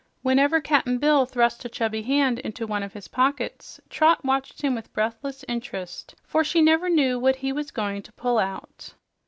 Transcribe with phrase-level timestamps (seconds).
[0.23, 4.73] Whenever Cap'n Bill thrust a chubby hand into one of his pockets, Trot watched him
[4.73, 8.95] with breathless interest, for she never knew what he was going to pull out.